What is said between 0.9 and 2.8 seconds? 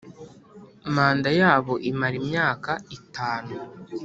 Manda yabo imara imyaka